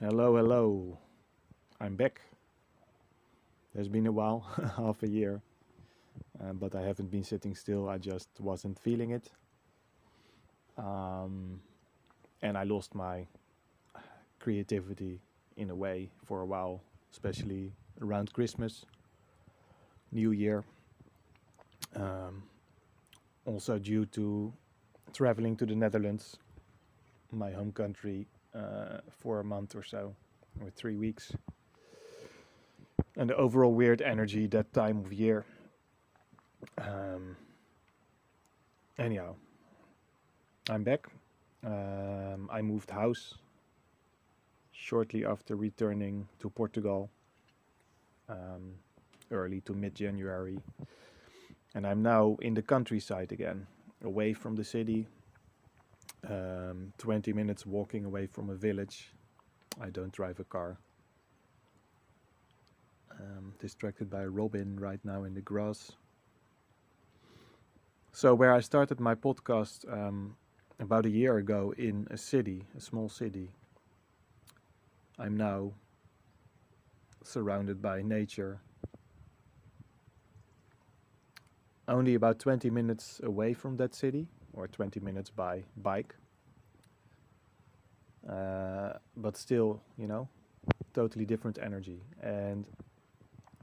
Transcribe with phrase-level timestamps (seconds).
[0.00, 0.98] Hello, hello.
[1.80, 2.20] I'm back.
[3.72, 4.40] There's been a while,
[4.76, 5.40] half a year,
[6.42, 7.88] uh, but I haven't been sitting still.
[7.88, 9.30] I just wasn't feeling it.
[10.76, 11.60] Um,
[12.42, 13.28] and I lost my
[14.40, 15.20] creativity
[15.56, 16.80] in a way for a while,
[17.12, 17.70] especially
[18.02, 18.84] around Christmas,
[20.10, 20.64] New Year.
[21.94, 22.42] Um,
[23.46, 24.52] also, due to
[25.12, 26.36] traveling to the Netherlands,
[27.30, 30.14] my home country, uh, for a month or so,
[30.60, 31.32] or three weeks.
[33.16, 35.44] And the overall weird energy that time of year.
[36.78, 37.36] Um,
[38.98, 39.36] anyhow,
[40.68, 41.06] I'm back.
[41.64, 43.34] Um, I moved house
[44.72, 47.10] shortly after returning to Portugal,
[48.28, 48.74] um,
[49.30, 50.58] early to mid January.
[51.74, 53.66] And I'm now in the countryside again,
[54.04, 55.06] away from the city,
[56.28, 59.12] um, 20 minutes walking away from a village.
[59.80, 60.78] I don't drive a car.
[63.10, 65.92] Um, distracted by a Robin right now in the grass.
[68.12, 70.36] So, where I started my podcast um,
[70.78, 73.50] about a year ago in a city, a small city,
[75.18, 75.72] I'm now
[77.22, 78.60] surrounded by nature.
[81.86, 86.14] Only about 20 minutes away from that city, or 20 minutes by bike.
[88.28, 90.28] Uh, but still, you know,
[90.94, 92.00] totally different energy.
[92.22, 92.64] And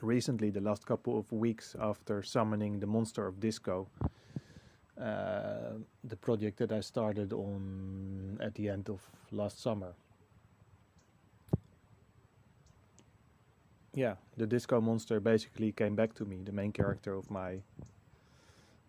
[0.00, 3.88] recently, the last couple of weeks after summoning the monster of disco,
[5.00, 5.72] uh,
[6.04, 9.00] the project that I started on at the end of
[9.32, 9.94] last summer.
[13.92, 17.58] Yeah, the disco monster basically came back to me, the main character of my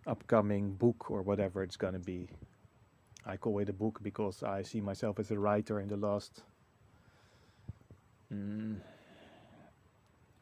[0.07, 2.27] upcoming book or whatever it's gonna be.
[3.25, 6.43] I call it a book because I see myself as a writer in the last
[8.31, 8.77] mm,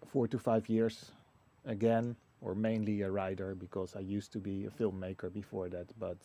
[0.07, 1.11] four to five years
[1.65, 5.87] again, or mainly a writer because I used to be a filmmaker before that.
[5.97, 6.17] But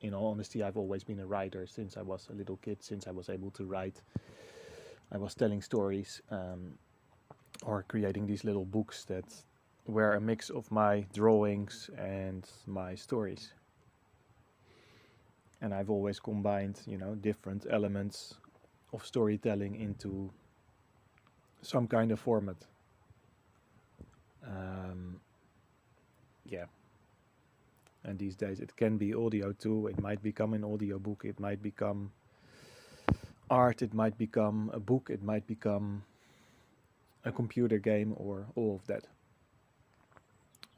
[0.00, 3.06] in all honesty, I've always been a writer since I was a little kid, since
[3.06, 4.00] I was able to write.
[5.12, 6.78] I was telling stories um,
[7.62, 9.24] or creating these little books that
[9.86, 13.52] were a mix of my drawings and my stories.
[15.60, 18.34] And I've always combined, you know, different elements
[18.92, 20.30] of storytelling into
[21.62, 22.56] some kind of format.
[24.46, 25.20] Um,
[26.44, 26.64] yeah.
[28.04, 29.86] And these days it can be audio too.
[29.88, 31.22] It might become an audio book.
[31.24, 32.12] It might become
[33.50, 33.82] art.
[33.82, 35.10] It might become a book.
[35.10, 36.02] It might become
[37.24, 39.06] a computer game or all of that.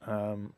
[0.04, 0.52] Um,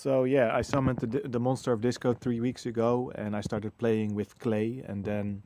[0.00, 3.76] so yeah, I summoned the, the monster of disco three weeks ago, and I started
[3.76, 5.42] playing with clay, and then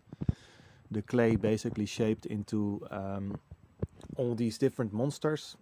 [0.92, 3.36] the clay basically shaped into um,
[4.16, 5.56] all these different monsters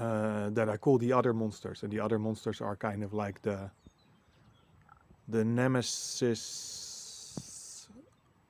[0.00, 3.42] uh, that I call the other monsters, and the other monsters are kind of like
[3.42, 3.70] the
[5.28, 6.38] the nemesis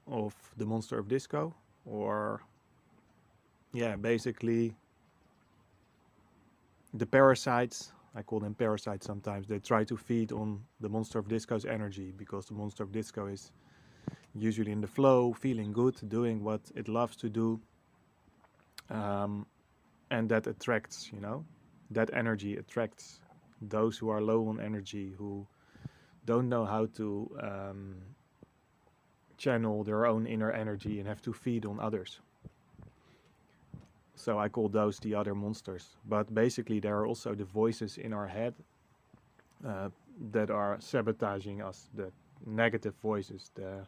[0.06, 1.52] of the monster of disco,
[1.84, 2.42] or
[3.72, 4.76] yeah, basically
[6.94, 9.46] the parasites I call them parasites sometimes.
[9.46, 13.26] They try to feed on the monster of disco's energy because the monster of disco
[13.26, 13.52] is
[14.34, 17.60] usually in the flow, feeling good, doing what it loves to do.
[18.90, 19.46] Um,
[20.10, 21.44] and that attracts, you know,
[21.90, 23.20] that energy attracts
[23.62, 25.46] those who are low on energy, who
[26.26, 27.96] don't know how to um,
[29.38, 32.20] channel their own inner energy and have to feed on others.
[34.20, 35.96] So I call those the other monsters.
[36.06, 38.54] But basically, there are also the voices in our head
[39.66, 39.88] uh,
[40.32, 42.12] that are sabotaging us, the
[42.46, 43.86] negative voices, the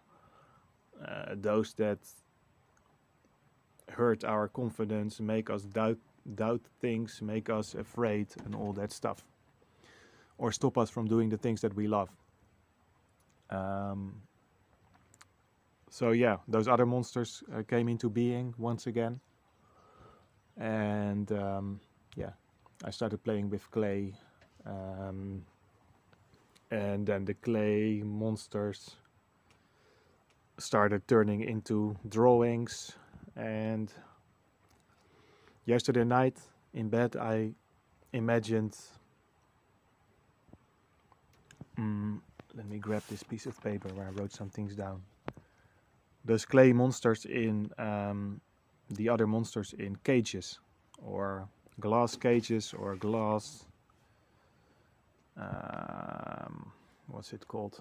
[1.04, 1.98] uh, those that
[3.90, 5.98] hurt our confidence, make us doubt
[6.34, 9.24] doubt things, make us afraid, and all that stuff,
[10.38, 12.08] or stop us from doing the things that we love.
[13.50, 14.22] Um,
[15.90, 19.20] so yeah, those other monsters uh, came into being once again
[20.58, 21.80] and um,
[22.16, 22.30] yeah,
[22.84, 24.14] I started playing with clay,
[24.66, 25.44] um,
[26.70, 28.96] and then the clay monsters
[30.58, 32.92] started turning into drawings.
[33.36, 33.92] And
[35.64, 36.38] yesterday night
[36.74, 37.52] in bed, I
[38.12, 38.76] imagined.
[41.78, 42.22] Um,
[42.54, 45.02] let me grab this piece of paper where I wrote some things down.
[46.24, 48.40] Those clay monsters in um,
[48.94, 50.58] the other monsters in cages
[50.98, 51.48] or
[51.80, 53.66] glass cages or glass
[55.36, 56.72] um,
[57.08, 57.80] what's it called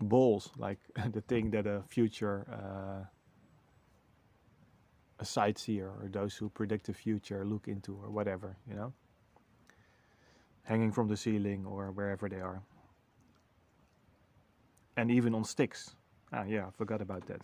[0.00, 0.78] balls, like
[1.12, 3.04] the thing that a future uh,
[5.18, 8.92] a sightseer or those who predict the future look into or whatever, you know,
[10.64, 12.62] hanging from the ceiling or wherever they are,
[14.96, 15.94] and even on sticks.
[16.32, 17.40] Ah, yeah, I forgot about that.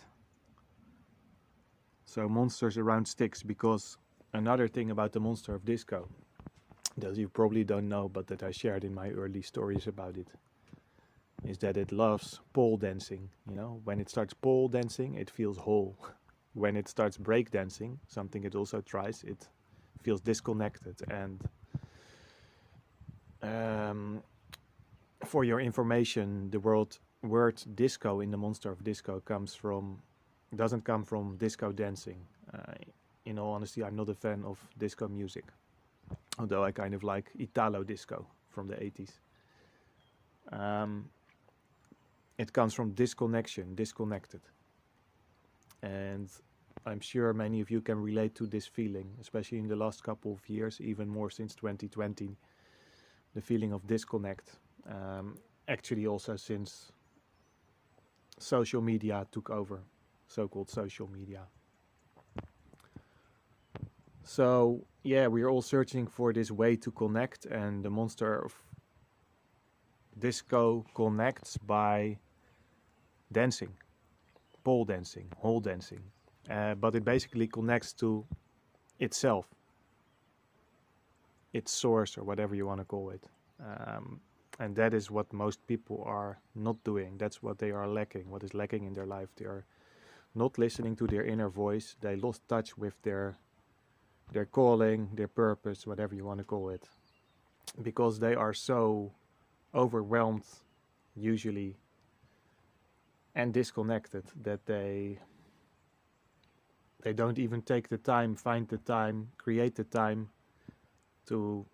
[2.05, 3.97] So monsters around sticks because
[4.33, 6.09] another thing about the monster of disco
[6.99, 10.29] that you probably don't know but that I shared in my early stories about it
[11.45, 13.31] is that it loves pole dancing.
[13.49, 15.97] You know, when it starts pole dancing, it feels whole.
[16.55, 19.49] when it starts break dancing, something it also tries, it
[20.03, 20.97] feels disconnected.
[21.11, 21.41] And
[23.43, 24.23] um,
[25.25, 30.03] for your information, the word word disco in the monster of disco comes from
[30.57, 32.27] doesn't come from disco dancing.
[32.53, 32.75] Uh,
[33.25, 35.45] in all honesty, I'm not a fan of disco music,
[36.39, 39.11] although I kind of like Italo disco from the 80s.
[40.51, 41.09] Um,
[42.39, 44.41] it comes from disconnection, disconnected.
[45.83, 46.29] And
[46.85, 50.33] I'm sure many of you can relate to this feeling, especially in the last couple
[50.33, 52.37] of years, even more since 2020.
[53.35, 54.51] The feeling of disconnect.
[54.89, 55.39] Um,
[55.69, 56.93] actually, also since
[58.39, 59.83] social media took over,
[60.33, 61.43] so called social media.
[64.25, 68.55] So, yeah, we're all searching for this way to connect, and the monster of
[70.19, 72.19] disco connects by
[73.33, 73.73] dancing,
[74.65, 76.03] pole dancing, hole dancing,
[76.49, 78.25] uh, but it basically connects to
[79.01, 79.47] itself,
[81.53, 83.29] its source, or whatever you want to call it.
[83.61, 84.21] Um,
[84.61, 87.19] and that is what most people are not doing.
[87.19, 89.29] That's what they are lacking, what is lacking in their life.
[89.37, 89.65] They are
[90.35, 91.97] not listening to their inner voice.
[92.01, 93.37] They lost touch with their
[94.33, 96.89] their calling, their purpose, whatever you want to call it,
[97.83, 99.13] because they are so
[99.75, 100.45] overwhelmed
[101.15, 101.77] usually
[103.35, 105.19] and disconnected that they
[107.03, 110.29] they don't even take the time find the time create the time
[111.27, 111.65] to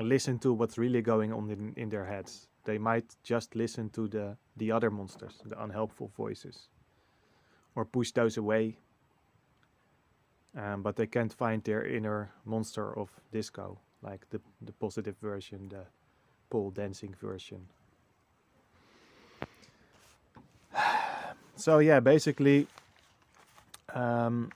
[0.00, 4.08] listen to what's really going on in, in their heads they might just listen to
[4.08, 6.68] the the other monsters the unhelpful voices
[7.76, 8.76] or push those away
[10.56, 15.68] um, but they can't find their inner monster of disco like the the positive version
[15.68, 15.84] the
[16.50, 17.66] pole dancing version.
[21.58, 22.66] So yeah, basically,
[23.94, 24.50] um,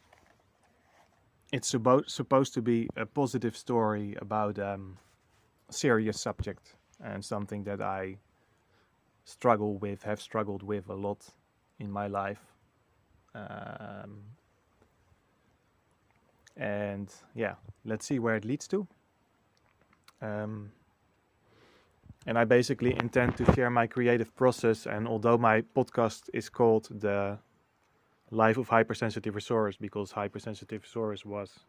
[1.51, 4.99] it's suppo- supposed to be a positive story about um,
[5.71, 8.19] a serious subject and something that I
[9.25, 11.27] struggle with, have struggled with a lot
[11.79, 12.50] in my life.
[13.35, 14.23] Um,
[16.57, 17.55] and yeah,
[17.85, 18.87] let's see where it leads to.
[20.21, 20.73] Um,
[22.27, 24.87] and I basically intend to share my creative process.
[24.87, 27.39] And although my podcast is called the
[28.31, 31.61] Life of Hypersensitive Resource, because Hypersensitive Resource was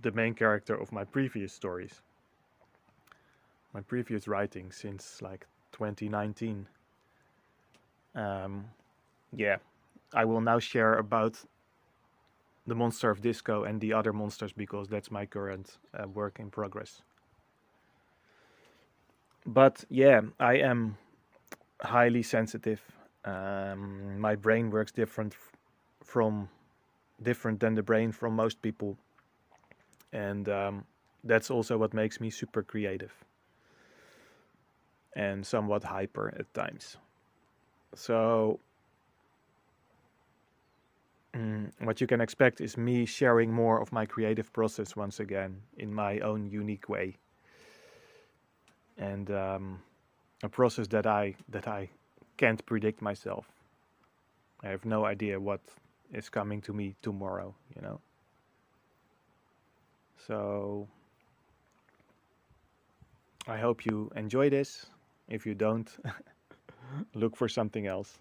[0.00, 2.00] the main character of my previous stories,
[3.74, 6.66] my previous writing since like 2019.
[8.14, 8.64] Um,
[9.34, 9.56] yeah,
[10.14, 11.38] I will now share about
[12.66, 16.50] the monster of disco and the other monsters because that's my current uh, work in
[16.50, 17.02] progress
[19.46, 20.96] but yeah, I am
[21.82, 22.80] highly sensitive.
[23.24, 25.36] Um, my brain works different
[26.04, 26.48] from
[27.22, 28.96] different than the brain from most people,
[30.12, 30.84] and um,
[31.24, 33.12] that's also what makes me super creative
[35.16, 36.96] and somewhat hyper at times.
[37.94, 38.60] So.
[41.34, 45.62] Mm, what you can expect is me sharing more of my creative process once again
[45.76, 47.16] in my own unique way
[48.98, 49.80] and um,
[50.42, 51.88] a process that I that I
[52.36, 53.46] can't predict myself.
[54.62, 55.60] I have no idea what
[56.12, 58.00] is coming to me tomorrow, you know.
[60.26, 60.88] So
[63.48, 64.86] I hope you enjoy this.
[65.28, 65.88] If you don't,
[67.14, 68.18] look for something else.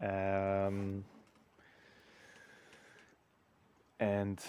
[0.00, 1.04] Um,
[4.00, 4.40] and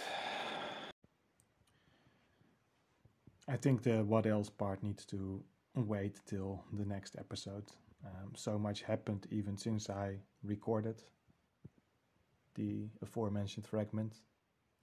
[3.47, 5.43] I think the what else part needs to
[5.75, 7.65] wait till the next episode.
[8.05, 11.01] Um, so much happened even since I recorded
[12.55, 14.15] the aforementioned fragment,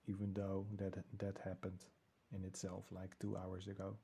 [0.06, 1.80] even though that that happened
[2.34, 3.96] in itself like two hours ago.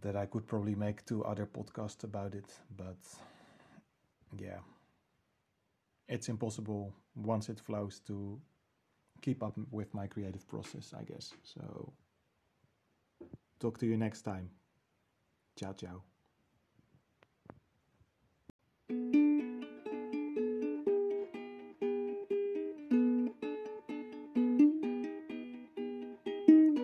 [0.00, 2.96] That I could probably make two other podcasts about it, but
[4.38, 4.60] yeah,
[6.10, 8.38] it's impossible once it flows to
[9.22, 11.32] keep up with my creative process, I guess.
[11.42, 11.92] So,
[13.60, 14.50] talk to you next time.
[15.56, 16.02] Ciao, ciao.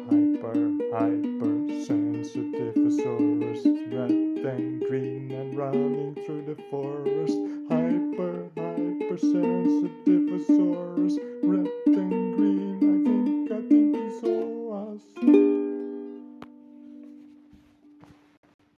[0.09, 0.55] Hyper,
[0.95, 2.91] hypersensitive, a
[3.91, 7.66] red and green and running through the forest.
[9.17, 10.06] Hypersensitive.